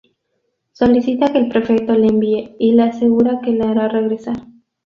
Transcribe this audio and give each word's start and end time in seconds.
Solicita 0.71 1.31
que 1.31 1.37
el 1.37 1.47
prefecto 1.49 1.93
le 1.93 2.07
envíe, 2.07 2.55
y 2.57 2.71
le 2.71 2.81
asegura 2.81 3.39
que 3.45 3.51
le 3.51 3.65
hará 3.65 3.87
regresar. 3.87 4.47